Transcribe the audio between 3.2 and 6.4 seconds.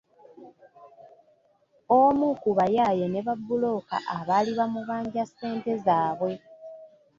babulooka abaali bamubanja ssente zaabwe.